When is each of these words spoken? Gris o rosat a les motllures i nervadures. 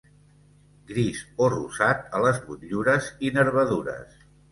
Gris 0.91 1.19
o 1.43 1.49
rosat 1.53 2.01
a 2.19 2.21
les 2.23 2.39
motllures 2.47 3.11
i 3.29 3.31
nervadures. 3.37 4.17